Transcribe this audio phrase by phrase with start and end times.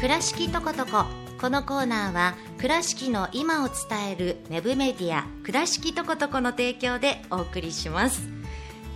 [0.00, 1.04] 倉敷とことこ
[1.38, 8.22] このコーナーは倉敷の今を伝えるウェブメディア倉敷とことこの提供でお送りします。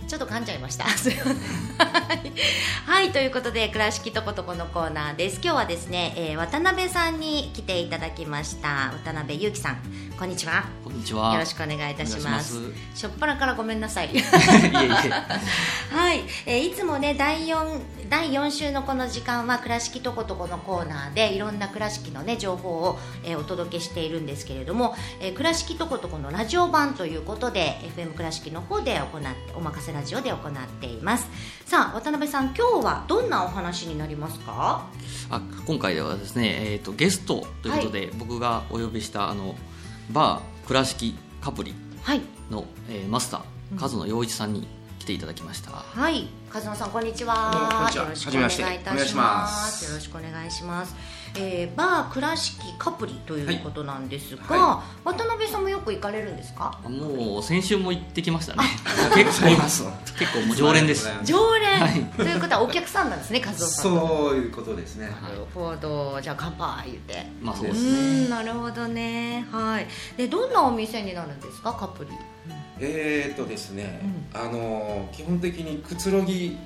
[0.07, 0.85] ちょっと噛んじゃいました。
[2.85, 3.11] はい。
[3.11, 5.39] ということで倉敷とことこのコーナーです。
[5.43, 8.91] 今日はですね、えー渡辺さんに来ていただきました。
[9.03, 9.77] 渡辺裕樹さん。
[10.17, 10.65] こんにちは。
[10.95, 11.33] んにちは。
[11.33, 12.55] よろしくお願いいたします。
[12.95, 14.09] ししょっぱなからごめんなさい。
[15.91, 31.27] はい、えーいつもね第4第4週のこの時間は倉敷とことこのコーナーでいろんな倉敷のね情報を、えーお届けしているんですけれども、えー倉敷とことこのラジオ版ということで FM 倉敷の方で行っておまかせラジオで行っています。
[31.65, 34.85] さあ渡辺さん今日はどんなお話になりますか？
[35.29, 39.55] あ今回ではですね、えー、とゲストということで、僕がお呼びしたあの
[40.11, 42.21] バー倉敷カプリはい。
[42.51, 44.67] の、えーマスター和野陽一さんに
[45.05, 45.69] 来ていただきました。
[45.71, 47.93] はい、和野さんこんにちはに。
[47.93, 49.07] ちはよろしくお願いいたします。
[49.07, 50.95] しますよろしくお願いします。
[51.37, 56.79] えー、バー倉敷カプリということなんですが、は渡辺さんもよく行かれるんですか？
[56.89, 58.63] もう先週も行ってきましたね。
[59.13, 59.83] 結構います
[60.17, 61.07] 結構もう常連です。
[61.23, 63.93] 常連、はいということはお客さんなんですね、和夫さん。
[63.93, 67.27] なそういうことですねるほど、じゃあ乾杯言って。
[67.43, 67.89] うまあそうですね。
[68.25, 69.45] ん、なるほどね。
[69.51, 69.87] はい。
[70.17, 72.11] でどんなお店になるんですか、カプリ？
[72.79, 73.99] えーとですね、
[74.33, 76.57] あの基本的にくつろぎ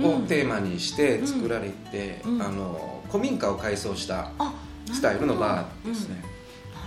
[0.00, 2.34] をテーマにして作られて、うん。
[2.36, 2.42] うん。
[2.42, 4.52] あの古民家を改装したあ、
[4.92, 6.22] スタイルのバーですね、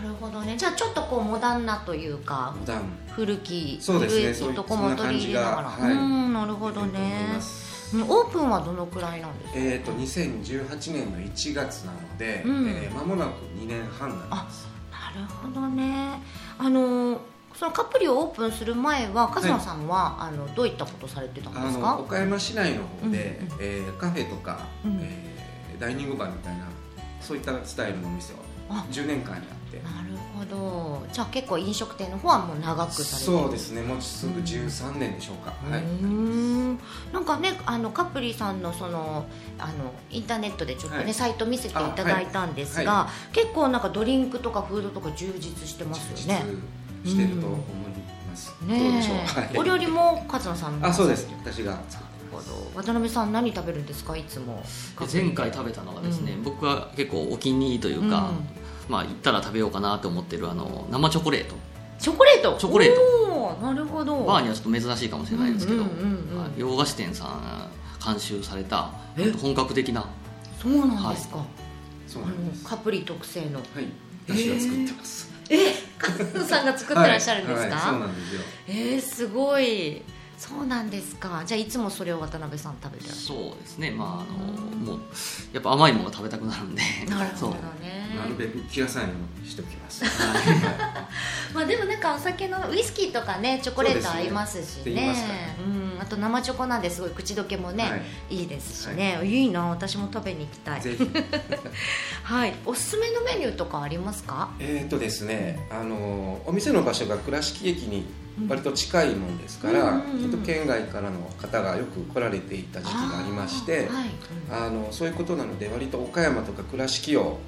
[0.01, 0.55] なるほどね。
[0.57, 2.55] じゃあちょっとこうモダンなというか、
[3.15, 4.33] 古きそうですね。
[4.33, 5.71] 古いとこも取り入れながら。
[5.77, 6.25] そういうそんな感じがはい。
[6.25, 7.39] うん、なるほどね。
[8.09, 9.59] オープンはどのくらいなんですか？
[9.59, 12.67] えーと2018年の1月なので、うん。
[12.67, 13.29] えー間もなく
[13.59, 14.67] 2年半になります。
[14.91, 16.19] なるほどね。
[16.57, 17.21] あの
[17.63, 21.97] そのカプリをオープンする前は和野さんは、あのどういったことされてたんですあのか。
[21.97, 26.65] 岡山市内の方で、うんうんえーカフェとか、うんえーダイニングバーみたいな
[27.19, 28.37] そういったスタイルのお店を
[28.69, 28.85] あ。
[28.91, 29.77] 10年間やって。
[29.77, 31.07] なるほど。
[31.11, 33.37] じゃあ結構飲食店の方はもう長くされてる。
[33.39, 33.81] そうですね。
[33.81, 36.79] もうすぐ13年でしょうか、はいうーん。
[37.13, 39.25] なんかねあのカプリさんのその
[39.57, 41.13] あのインターネットでちょっとね、はい。
[41.13, 46.43] サイト見せていただいたんですが、あは結構なんかドリンクとかフードとか充実してますよね。
[47.05, 47.59] してると思い
[48.29, 51.27] ます、どうねでしょう、え、はい、お料理も勝野さんあそうです。
[51.29, 51.79] な私が
[52.75, 54.17] 渡辺さん何食べるんですか？
[54.17, 54.63] いつも。
[54.99, 56.43] で前回食べたのがですね、うん。
[56.43, 58.91] 僕は結構お気に入りというか、うん。
[58.91, 61.55] まあ行ったら食べようかなと思ってるあの生チョコレート。
[61.99, 62.57] チョコレート？
[62.57, 63.57] チョコレート。
[63.61, 64.23] なるほど。
[64.23, 65.83] バーにはちょっと珍しいかもしれないですけど、
[66.57, 67.69] 洋菓子店さん
[68.03, 69.31] 監修されたえ？
[69.31, 70.09] 本格的な。
[70.59, 71.45] そうなんですか、あ
[72.07, 72.63] そうなんです。
[72.63, 73.59] のカプリ特製の。
[73.59, 73.87] はい。
[74.27, 75.57] 私が作ってます、え？
[76.45, 78.41] さんが作ってらっしゃるんですか、はいはいそうなんですよ。
[78.67, 80.01] えー、すごい
[80.37, 81.43] そうなんですか。
[81.45, 83.91] じゃあいつもそれを渡辺さん食べてらっしそうですね。
[83.91, 84.99] まああのもう
[85.53, 86.81] やっぱ甘いものが食べたくなるんで。
[87.09, 88.03] なるほどね。
[88.15, 90.03] なるべく気がさないようにしておきます、
[91.53, 94.93] まあでもなんかお酒のウイスキーとかねチョコレート合いますしね。
[94.93, 95.07] ね。
[95.07, 95.27] ますか。
[95.29, 97.97] らねうん、あと生チョコなんですごい口どけもね、、は
[98.29, 98.43] い。
[98.43, 100.81] いですしね、い、いな私も食べに行きたい。
[100.81, 101.09] ぜひ。
[102.23, 102.53] はい。
[102.65, 104.51] おすすめのメニューとかありますか？
[104.59, 108.05] えーとですねあのお店の場所が倉敷駅に
[108.49, 113.87] 割と近いもんですから、ちょっと県外からの方がよく来られていた時期がありまして
[114.49, 117.39] あのそういうことなので割と岡山とか倉敷を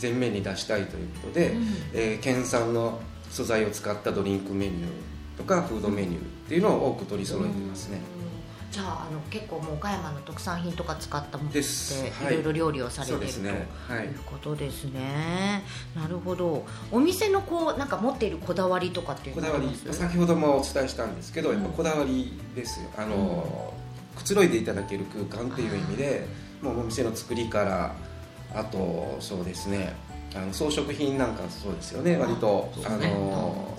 [0.00, 1.66] 前面に出したいということで、うん。
[1.94, 3.00] えー県産の
[3.30, 4.88] 素材を使ったドリンクメニュー
[5.36, 8.28] とかフードメニューっていうのを多く取り揃えてますね、うん
[8.70, 11.64] じゃああの結構もう岡山の特産品とか使ったものでいい。
[12.34, 13.20] ろいろ料理をされてる
[13.88, 14.06] はい。
[14.06, 15.62] いうことですね。
[15.96, 16.66] なるほど。
[16.92, 21.62] お店のこうなんか持っているこだわりとかっていうこだわり先ほどもお伝えしたんですけど、うん。
[21.62, 22.90] やっぱこだわりですよ。
[22.98, 23.72] あの、
[24.16, 26.26] くつろいでいただける空間っていう意味で
[26.60, 27.94] もうお店の作りから
[28.54, 29.94] あとそうですね。
[30.36, 32.18] あの装飾品なんかそうですよね。
[32.18, 33.77] 割とあの、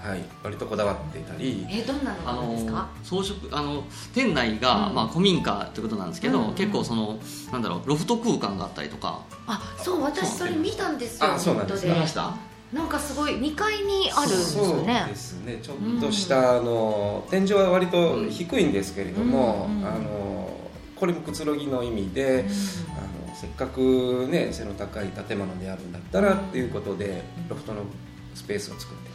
[0.00, 0.24] はい。
[0.42, 1.66] 割とこだわってたり。
[1.68, 3.84] えどんなのあがあるんですのか装飾あの
[4.14, 4.94] 店内が、うん。
[4.94, 6.54] まあ、古民家ということなんですけど、うんうん。
[6.54, 7.18] 結構その
[7.52, 9.22] なんだろうロフト空間があったりとか。
[9.46, 12.34] あそう私それ見たんですよあそうなんです見ました？
[12.72, 15.58] なんかすごい2階にあるんですよそうねですね。
[15.62, 20.38] ちょっとした、あの天井は割と低いんですけれども、うんうんあの
[20.98, 22.44] これもくつろぎの意味で、
[22.96, 27.82] あのせっかくね背の高い建物であるんだったらっていうことでロフトの
[28.34, 29.10] スペースを作って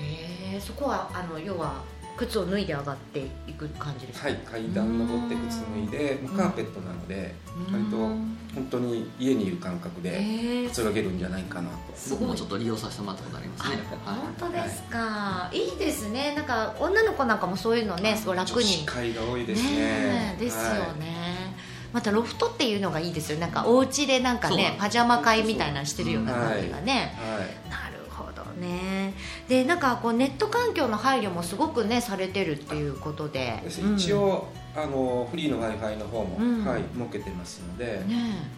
[0.00, 1.82] えそこはあの要は
[2.16, 4.28] 靴を脱いで上がっていく感じですか？
[4.28, 7.34] はい階段登って靴脱いでカーペットなので
[7.72, 11.76] 割と本当に家にいる感覚でくつろげるんじゃないかなと。
[12.10, 14.16] 僕もちょっと利用させてもらったことありますね、はい。
[14.16, 16.34] 本当ですか、い、いですね。
[16.36, 18.54] なんか女の子なんかもそういうのねすごい楽に。
[18.54, 19.70] 女子会が多いですね。
[19.70, 21.00] ねえですよはい。
[21.00, 21.56] ね、
[21.92, 23.40] またロフトっていうのがいいですよ。
[23.40, 27.73] なんかお家でなんかねパジャマ会みたいなのしてるような感じがね、はい
[28.60, 29.14] ね。
[29.48, 33.60] でなんかこうネット環境の配慮もすごくねされてるっていうことで。
[33.62, 33.82] です。
[33.82, 33.94] うん。
[33.94, 36.64] 一応、あのフリーの w i f i の方も、うん。
[36.64, 38.02] はい、設けてますので、ね。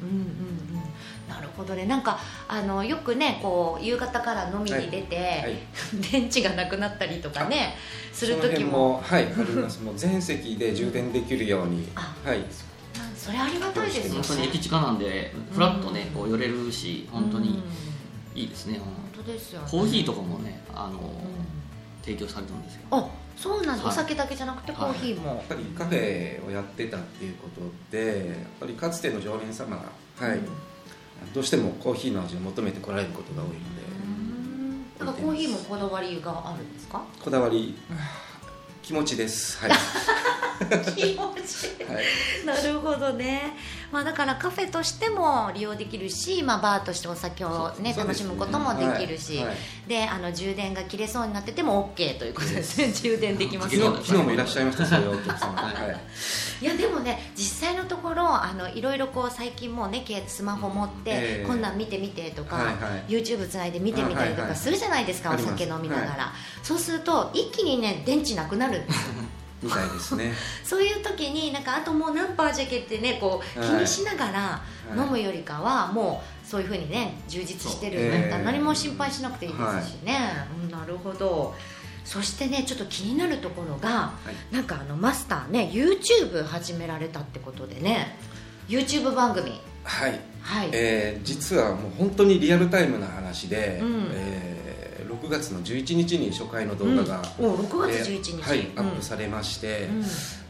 [0.02, 1.28] うんうんうん。
[1.28, 1.86] なるほどね。
[1.86, 5.58] なんかあのよくねこう夕方から飲みに出て、はい、
[6.12, 7.76] 電池がなくなったりとかね
[8.12, 9.82] するその辺時ももはいあります。
[9.82, 12.44] もう全席で充電できるようにあはい。
[13.16, 14.10] それありがたいですよね。
[14.28, 17.42] 本当に駅近なんでフラッとねこう寄れるし本当うん。
[17.42, 17.62] に
[18.34, 18.78] いいですね。
[18.78, 19.68] 本当ですよね。
[19.70, 21.10] コーヒーとかもねあのうん。
[22.02, 22.82] 提供されてるんですよ。
[22.92, 23.94] あそうなんです、はい。
[23.94, 29.82] お酒だけじゃなくてコーヒーも、やっぱりカフェをやってたっていうことでやっぱりかつての常連様が、
[30.24, 30.38] はい。
[30.38, 30.46] うん。
[31.34, 33.58] どうしてもコーヒーの味を求めてこられることが多いので、
[34.04, 34.84] うん。
[34.98, 37.02] だからコーヒーもこだわりがあるんですか？
[37.20, 37.76] こだわり
[38.86, 39.58] 気持ちです。
[39.58, 39.70] はい、
[40.94, 41.82] 気持ち。
[41.84, 43.56] はい、なるほどね、
[43.90, 49.46] まあ、だからカフェとしても利用できるし、まあ、バーとしてお酒を、ね、楽しむこともできるし、はい。
[49.46, 49.56] はい。
[49.88, 52.80] であの充電が切れそうになってても OK ということです。
[52.80, 53.96] ね充電できますよ。
[53.96, 55.52] 昨日もいらっしゃいましたそういうお客様。
[55.58, 56.64] はい。
[56.64, 56.64] い。
[56.64, 61.46] やでもね実際のところあのいろいろこう最近もうねけスマホ持って、ええ。
[61.46, 62.76] こんなん見てみてとか、はいはい。
[63.08, 69.12] YouTube つないで見てみたりとかするじゃないですか、お酒飲みながら、そうすると一気にね電池なくなるんですよ。
[69.62, 70.32] みたいですね。
[70.64, 73.80] そういう時になんかあともう何パーじゃけってねこう気はい。
[73.82, 74.62] にしながら
[74.94, 74.98] い。
[74.98, 81.54] 飲むよりかはもうそういうふうにね充実してるええ何も心配しなくていいですしね、うんなるほど。
[82.04, 84.12] そしてねちょっと気になるところが、は
[84.52, 84.54] い。
[84.54, 88.16] なんかあのマスターね YouTube 始められたってことでね
[88.68, 89.60] YouTube 番組。
[89.82, 94.10] はい、はい、えー実はもう本当にリアルタイムな話で、うん。
[94.12, 94.55] えー
[95.26, 97.46] 6月の11日に初回の動画が、うん。
[97.46, 98.78] お6月11日、えーはい、うん。
[98.78, 100.04] アップされまして、うん。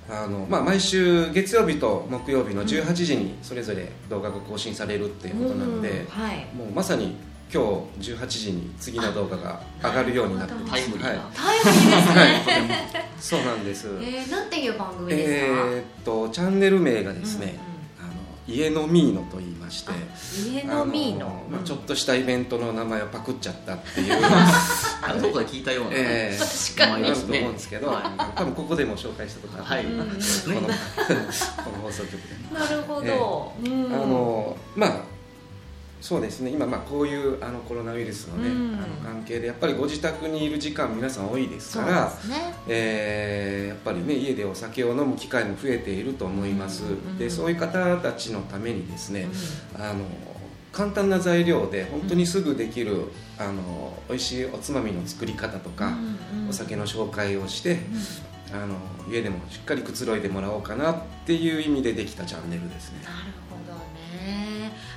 [0.08, 6.46] あのまあ、毎週月曜日と木曜日の18時にそれぞれ動画が更新されるっていうことなので、うんはい。
[6.54, 7.16] もうまさに
[7.52, 10.72] 今日18時に次の動画が上がるようになってます。
[10.72, 17.75] タイムリーな、はいタイムリーですね、 そうなんです、えー、なんていう番組ですか、えーっとチャンネル名がですね、あの
[18.48, 19.92] 家のミーノと言いまして
[20.48, 21.42] 家のミーノ。
[21.64, 24.18] ちょっとしたイベントの名前をパクっちゃったっていう。
[24.22, 28.36] あどこかで聞いたような、えー確かにあると思うんですけど、はい。
[28.36, 30.10] 多分ここでも紹介したことある、はこ
[30.50, 32.58] の この放送局で。
[32.58, 33.86] なるほど、うん。
[33.86, 35.15] あのまあ
[36.00, 36.50] そうですね。
[36.50, 38.74] 今まあこういうあのコロナウイルスのね、うん。
[38.74, 42.54] あの関係でやっぱりご自宅にいる時間皆さん多いですからね。
[42.68, 49.28] えーやっぱりね家でお酒を飲む機会も増えていると思います、うんでそういう方たちのためにですね、
[49.74, 50.04] あの
[50.72, 53.04] 簡単な材料で本当にすぐできる、
[53.38, 55.96] あの美味しいおつまみの作り方とか、
[56.50, 57.78] お酒の紹介をして、
[58.52, 58.76] あの
[59.10, 63.00] 家でもしっかりくつろいでもらおうかなっていう意味でできたチャンネルですね。
[63.04, 63.45] なるほど。
[63.45, 63.45] ね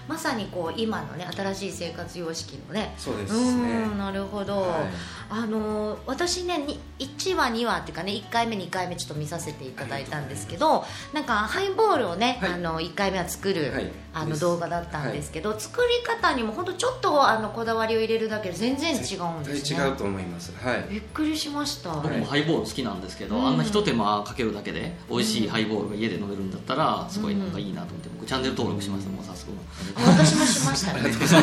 [0.09, 2.95] まさにこう今のね新しい生活様式のね。
[2.97, 4.87] そうですうねんなるほど、はい。
[5.29, 10.83] あの私ねに1話2話っていうかね1回目2回目ちょっと見させていただいたんですけど
[11.13, 12.53] なんかハイボールをね、はい。
[12.53, 19.85] あの1回目は作る、はいあの動画だったんですけど、作り方にも本当ちょっとあのこだわりを入れるだけで全然違うんですね。
[19.85, 20.53] 違うと思います。
[20.55, 20.85] はい。
[20.89, 23.47] びっくりしました、僕もハイボール好きなんですけど、うん。
[23.47, 29.51] あんなひと手間かけるだけで美味しいハイボールが家で飲めるんだったらすごいなんかいいなと思って僕チャンネル登録しましたもう早速。
[29.97, 31.01] 私もしましたね。
[31.09, 31.33] 今日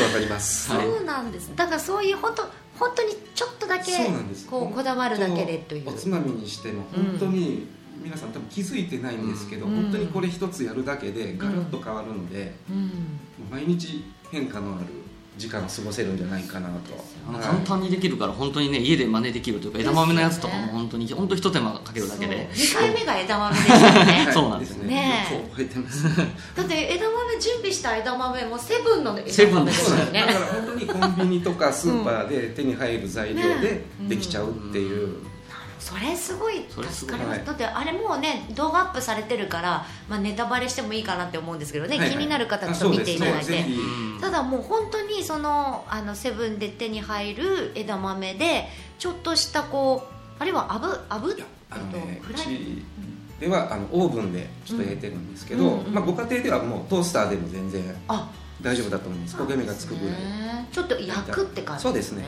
[0.00, 0.86] わかります、 はい。
[0.86, 1.50] そうなんです。
[1.56, 2.42] だからそういう本当
[2.78, 3.92] 本当にちょっとだけ
[4.48, 5.88] こうこだわるだけでという。
[5.88, 7.66] おつまみにしても本当に
[8.02, 9.74] 皆さん多分気づいてないんですけど、うん。
[9.74, 13.18] 本当にこれ一つやるだけでガラッと変わるので、うん。
[13.50, 14.86] 毎日変化のある
[15.38, 16.80] 時間を過ごせるんじゃないかなと、はい
[17.40, 22.48] 簡単にできるから本当にね家で真似できるというか枝豆のやつとかも本当に本当ひと手間かけるだけで。
[22.48, 24.28] 2回目が枝豆ですよね。
[24.32, 24.88] そうなんですね。
[24.88, 25.34] ねえ。
[25.34, 26.04] そう覚えてます。
[26.56, 29.96] だって枝豆準備した枝豆もセブンのセブンで枝豆ですすよ。
[30.06, 35.18] ねだから本当にコンビニとかスーパーで手に入る材料でできちゃうっていう、それすごい
[35.78, 37.38] それすごい助かります。
[37.38, 42.10] はいだってあれもうね動画アップされてるから、まあ、ネタバレしてもいいかなって思うんですけどね、はいはい。
[42.10, 43.64] 気になる方あちょっと見ていただいて、
[44.20, 48.68] ただもう本当にそのあのセブンで手に入る枝豆で
[48.98, 51.36] ちょっとしたこうあれはあぶあぶ
[51.70, 52.20] あのね
[53.40, 55.94] ではあのオーブンでちょっと焼いてるんですけど、うんうん。
[55.94, 58.28] まあ、ご家庭ではもうトースターでも全然あ
[58.60, 59.36] 大丈夫だと思います。
[59.36, 60.14] 焦げ目がつくぐらい。
[60.16, 62.24] ねちょっと焼くって感じそうですね。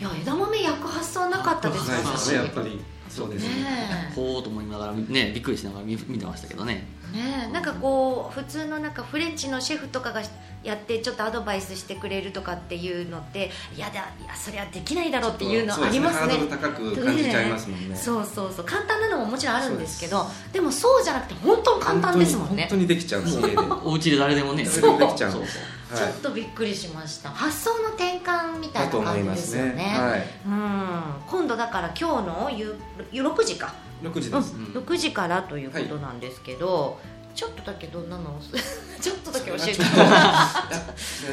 [0.00, 2.00] いや枝豆焼く発想なかったですない。
[2.00, 3.48] です私ねやっぱりそうですね。
[3.62, 4.14] ねえ。
[4.14, 7.46] ほうと思いながらねびっくりしながら見見てましたけどねね。
[7.48, 10.22] えなんかこう普通のなんかフレンチのシェフとかが
[10.62, 17.96] やってちょっとアドバイスしてくれるとかっていうのっていやだいやそれはできないだろうっていうのありますねそうですハードル高く感じちゃいますもんね。
[17.96, 18.64] そうそうそう。
[18.64, 23.56] 簡単なのももちろんあるんですけどでもそうじゃなくて本当に簡単ですもんね本当に本当にできちゃうんです家で。
[23.84, 24.64] お家で誰でもね。
[24.64, 25.30] 誰でもできちゃう。
[25.30, 25.42] んそう。
[25.42, 25.58] です
[25.92, 27.30] ちょっとびっくりしました。
[27.30, 29.72] 発想の転換みたいな感じですよね。
[29.74, 29.84] ね。
[29.98, 30.26] はい。
[30.46, 30.90] うん。
[31.26, 32.76] 今度だから今日の夕
[33.10, 34.40] 夕6時か、6時うん。
[34.40, 37.00] です、6時からということなんですけど、
[37.34, 38.40] ちょっとだけどんなの？
[39.00, 39.74] ちょっとだけ教えて。
[39.74, 40.48] ちょっといや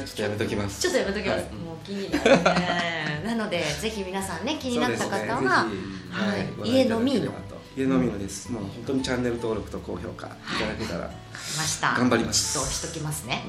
[0.06, 0.82] ちょっとやめときます。
[0.82, 1.54] ちょっとやめときます、はい。
[1.56, 3.24] もう気になるね。
[3.26, 6.70] なのでぜひ皆さんね気になった方は、ねはい。
[6.70, 7.32] 家飲みの。
[7.76, 8.18] 家飲みの。
[8.18, 11.12] です、もう本当にチャンネル登録と高評価いただけたら来
[11.58, 11.94] ました。
[11.96, 12.54] 頑張ります。
[12.54, 13.44] そうしときますね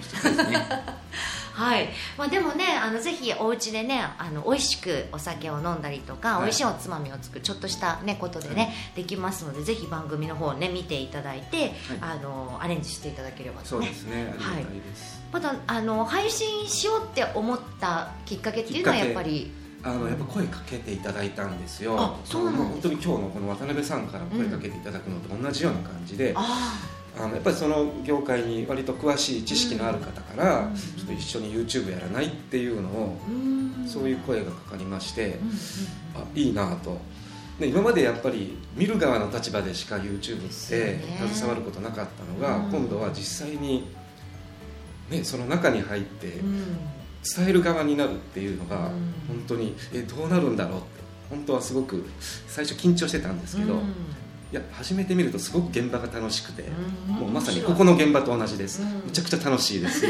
[1.59, 6.43] はい、まあ、でもねあのぜひお家でねあの美味しくお酒を飲んだりとか、はい。
[6.45, 13.67] 美味しいおつまみを作るちょっとした、ね、ことでね、できますのでぜひ番組の方をね見ていただいて、あのアレンジしていただければとね。
[13.69, 19.51] そうですねありがたいです、またあの配信しようって思ったきっかけっていうのはやっぱり？
[19.81, 21.95] あのやっぱ声かけていただいたんですよ。
[21.97, 26.75] あそうなん本当に今日のこの渡辺さんから声かけていただくのと同じような感じで、あ
[27.17, 30.75] あのやっぱりその業界に割と詳しい知識のある方から、うん。
[30.75, 33.19] ちょっと一緒に YouTube やらないっていうのを、
[33.87, 35.39] そういう声がかかりまして、
[36.15, 37.01] あいいなと。
[37.59, 41.29] で今までやっぱり見る側の立場でしか YouTube ってね。
[41.33, 42.71] 携わることなかったのが、うん。
[42.71, 43.89] 今度は実際に、
[45.11, 46.77] ね、その中に入ってうん。
[47.37, 48.83] 伝える側になるっていうのが、うん。
[49.27, 50.87] 本当にえどうなるんだろうって。
[51.31, 52.05] 本当はすごく
[52.47, 53.95] 最初緊張してたんですけど、うん
[54.51, 56.63] いや始めてみるとすごく現場が楽しくて、
[57.09, 57.15] うん。
[57.17, 59.05] もうまさにここの現場と同じです、うん。
[59.05, 60.07] めちゃくちゃ楽しいです。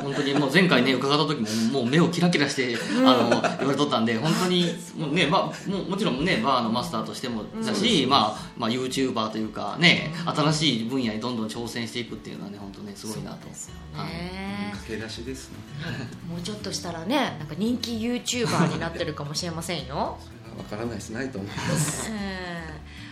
[0.00, 4.64] 本当にもう前回ね伺った時ももう目をキラキラして、あの言われとったんで本当に
[4.96, 13.38] もうね、まあ、もうもちろんねバーのマスターとしてもだし、まあまあ、YouTuber というかね新しい分野にどんどん挑戦していくっていうのはね本当ねすごいなと。
[13.42, 14.08] そうですよはい。
[14.08, 15.56] ね駆け出しですね。
[16.30, 20.16] もうちょっとしたらねなんか人気 YouTuber になってるかもしれませんよ。
[20.46, 21.10] それは分からないです。
[21.10, 22.10] ないと思います。
[22.10, 22.57] うん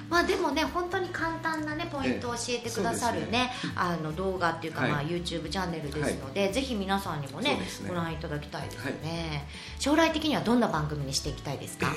[0.09, 4.91] まあでもね本当に簡単なねポイントを教えてくださるね,、あの動画っていうか、はい。
[4.91, 7.61] まあ YouTube チャンネルですので、ぜひ皆さんにもねね。
[7.89, 9.49] ご覧いただきたいですね、
[9.79, 11.89] 将来的にはどんな番組にしていきたいですか、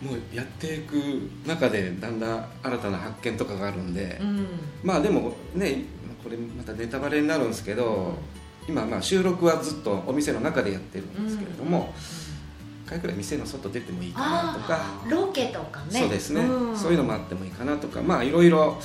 [0.00, 4.46] もうやっていく中でだんだん新たな発見とかがあるんで、うん。
[4.82, 5.84] まあでもね
[6.22, 8.14] これまたネタバレになるんですけど、
[8.68, 12.21] 今まあ収録はずっとお店の中でやってるんですけれども、一
[12.92, 16.00] 回くらい店の外出てもいいかなとか、ロケとかね。
[16.00, 16.76] そうですね、ん。
[16.76, 18.02] そういうのもあってもいいかなとか。
[18.02, 18.78] まあいろいろ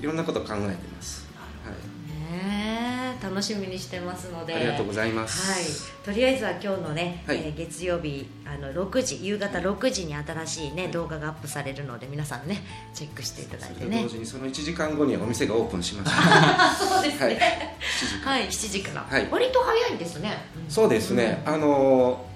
[0.00, 1.26] いろんなこと考えてます、
[1.64, 3.24] はねえ。
[3.24, 4.54] 楽しみにしてますのい、で。
[4.54, 5.64] ありがとうございます、はい、
[6.04, 7.38] とりあえずは今日のね、はい。
[7.38, 14.02] えー月曜日あの6時夕方6時に新しい、ね動画がアップされるので皆さんねチェックしていただいてね。
[14.02, 17.34] 同時にその1時間後にはお店がオープンしましたあそうですはい。
[17.34, 19.28] ね7時間はい、7時から、はい。
[19.30, 20.36] 割と早いんですね。
[20.68, 22.26] そうですね、あの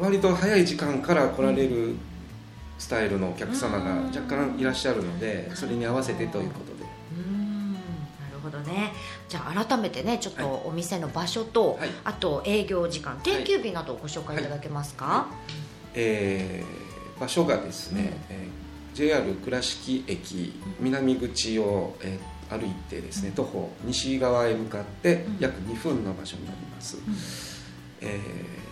[0.00, 1.94] 割と早い時間から来られる
[2.78, 6.88] スタイルのお客様が若干いらっしゃるのでそれに合わせてということで。
[7.16, 7.72] うん。
[7.72, 7.78] な
[8.32, 8.92] るほどね。
[9.28, 11.88] じゃあ改めてねちょっとお店の場所と、はい。
[12.04, 15.28] あと営業時間定休日などをご紹介いただけますか、
[15.94, 16.86] えー
[17.18, 25.36] 場所がですね、えー JR 倉敷駅南口を、えー歩いてですね徒歩西側へ向かってうん。
[25.40, 26.96] 約2分の場所になります、
[28.00, 28.65] えーと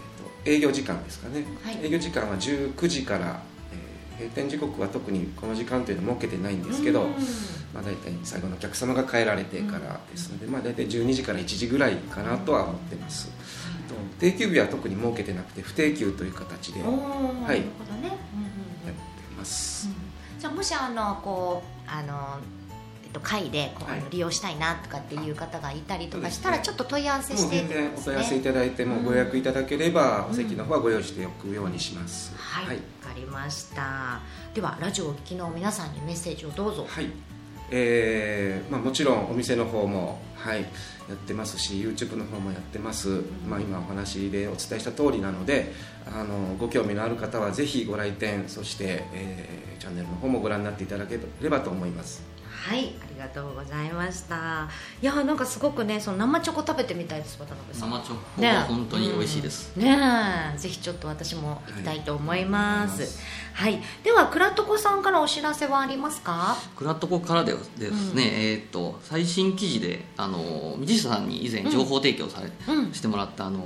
[0.45, 1.79] 営業時間ですかね、はい。
[1.85, 7.11] 営業時間は19時から、えー閉店時刻は特にこの時間というのは設けてないんですけど、うん。
[7.75, 13.27] まあ、大体最後のお客様が帰られてからですので、まあ、大体12時から1時ぐらいかなとは思ってます、
[13.89, 17.45] と定休日は特に設けてなくて不定休という形でね、うんうんうん。
[18.87, 19.89] てます、
[20.39, 22.39] じゃあもしあのこうあの
[23.15, 29.05] と会でこう、利用したいなとかっていう方がいたりとかしたら、ちょっと問い合わせして全然お問い合わせいたただいてもうん。
[29.05, 32.35] ご予約いただければ、お席の方はご用意しておくようにします。
[32.37, 32.85] はい、わ、はい、か
[33.17, 34.21] りました。
[34.53, 36.87] ではラジオをお聞きの皆さんにメッセージをどうぞ。
[36.89, 37.11] はい。
[37.71, 40.67] えーまあ、もちろんお店の方も、はい、や
[41.15, 45.73] ってますし YouTube の方もやってます、まあ、今お話でお伝えした通りなので
[46.07, 52.23] あのご興味のある方はぜひご来店そして、えーチャンネルの方もご覧になっていただければと思います
[52.55, 54.69] はいありがとうございました。
[55.03, 57.91] いやなんかすごくねその生チョコ食べてみたいです渡辺さん。
[57.91, 59.99] 生チョコは本当に美味しいです、ね
[60.55, 60.59] え。
[60.59, 63.21] ぜひちょっと私も行きたいと思います。
[63.53, 66.57] はい、では倉床さんからお知らせはありますか？
[66.77, 68.29] クラットコからではですね、うん。
[68.29, 72.93] えーっと最新記事であの道下さんに以前情報提供され、うん。
[72.93, 73.61] してもらったあの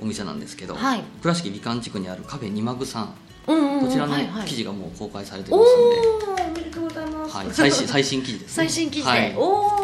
[0.00, 1.02] お店なんですけど、はい。
[1.20, 4.46] 倉敷美観地区にあるカフェ二マグさんうんうんうんこちらのはいはい。
[4.46, 9.34] 記事がもう公開されてますので、おおおめでとうございます、はい、最新最新記事です、ね、最新記事で、はい。
[9.36, 9.79] お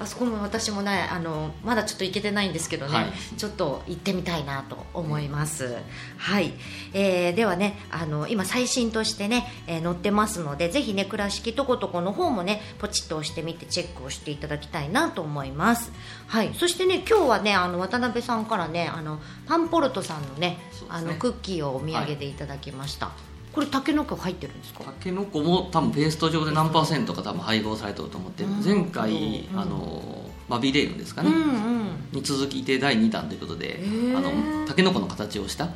[0.00, 3.12] おあそこも私もねあのまだちょっと行けてないんですけどね、はい。
[3.36, 5.76] ちょっと行ってみたいなと思います、
[6.16, 6.52] はい、
[6.92, 15.92] えーではねあの今最新としてね、えー載ってますのでぜひね倉敷とことこの方もねポチッと押してみてチェックをしていただきたいなと思います。
[16.26, 16.52] はい。
[16.54, 20.58] そしてね今日はねあの渡辺さんからねあのパンポルトさんのねね。
[20.88, 23.10] あのクッキーをお土産でいただきました、
[23.58, 24.84] これたけのこ入ってるんですか？
[24.84, 28.62] たけのこも多分ペースト状で何パーセントか多分配合されてると思ってうん。
[28.64, 29.58] 前回うん。
[29.58, 31.46] あのマビレーヌですかね、うんう
[31.82, 31.88] ん。
[32.12, 33.80] に続きで第2弾ということで
[34.16, 35.72] あのたけのこの形をしたうん。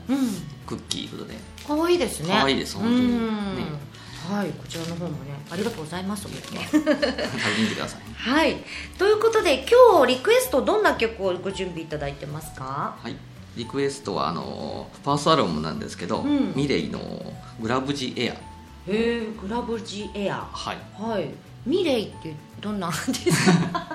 [0.66, 2.28] クッキーということで可愛いですね。
[2.30, 3.12] 可愛いです本当に。
[4.30, 5.16] はいこちらの方もね
[5.50, 6.48] ありがとうございます 食べて
[7.60, 8.00] みてください。
[8.14, 8.56] はい。
[8.96, 12.96] ということで今日リクエストどんな曲をご準備いただいてますか？
[13.02, 13.16] はい
[13.56, 16.52] リクエストはあのファーストアルバムなんですけど、うん。
[16.54, 17.00] ミレイの
[17.60, 18.32] グラブジエア。
[18.32, 18.38] へ
[18.88, 20.48] えグラブジエア。
[20.52, 20.78] はい。
[21.00, 21.30] はい。
[21.66, 23.92] ミレイってどんなアーティスト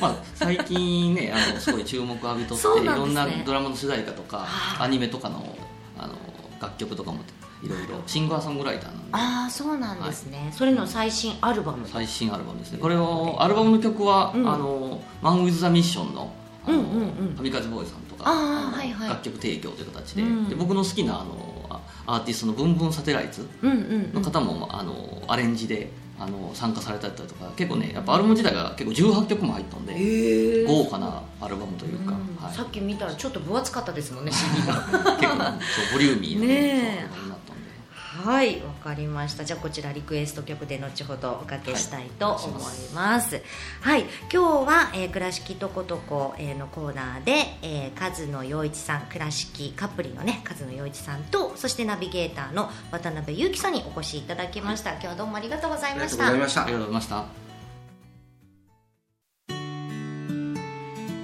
[0.00, 4.46] まあ、最近ねあのすごい注目を浴びとって、そういろなんなドラマの主題歌とかは
[4.80, 5.56] あアニメとかの
[5.98, 6.14] あの
[6.60, 7.18] 楽曲とかも
[7.62, 8.00] いろいろ。
[8.06, 9.08] シンガーソングライターなんで。
[9.12, 11.86] ああそうなんですね、それの最新アルバム。
[11.88, 12.78] 最新アルバムですね。
[12.78, 14.48] これをアルバムの曲は、うん。
[14.48, 16.32] あのマン・ウィズ・ザ・ミッションの
[16.64, 19.08] あの、うんうんボーイさんとかはいはい。
[19.08, 20.48] 楽曲提供という形で,、うん。
[20.48, 24.14] で僕の好きなあのあアーティストのブンブンサテライツうんうんうん。
[24.14, 32.44] の方も、あのアレンジであの参加されたりとか結構ねやっぱアルバム自体が結構18曲も入ったんで、へえ豪華なアルバムというか、うん。
[32.44, 34.74] はい、さっき見たらちょっと分厚かったですもんね CD が。
[34.74, 36.78] 結構そうボリューミーなねえ。
[36.80, 37.27] そうになったんで
[38.24, 39.44] はいわかりました。
[39.44, 43.40] じゃあこちらリクエスト曲で後ほどおかけしたいと思います。
[43.80, 47.32] はい、今日は、えー倉敷とことこ、えーのコーナーで、
[47.62, 56.62] えー、数野陽一さん倉敷カップリのね数野陽一さんとそしてナビゲーターの渡辺裕樹さんにお越しいただきました、今日はどうもありがとうございありがとうごましたざいました。
[56.64, 57.47] ありがとうございました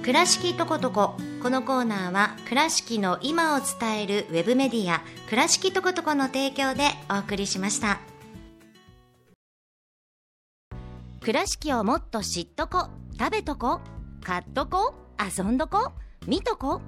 [0.05, 7.99] 倉敷とことここのコーナーは倉敷の今を伝えるウェブメディア倉敷とことこの提供でお送りしました。
[11.21, 13.81] 倉敷をもっと知っとこ食べとこ
[14.23, 15.91] 買っとこ遊んどこ
[16.27, 16.81] 見とこ。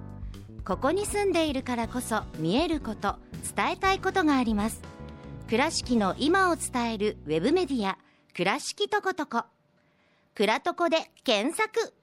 [0.63, 3.15] ここに住んでいるからこそ見えること
[3.55, 4.79] 伝えたいことがあります。
[5.49, 7.97] 倉敷の今を伝えるウェブメディア
[8.35, 9.43] 倉敷とことこ
[10.35, 11.96] 倉とこで検索。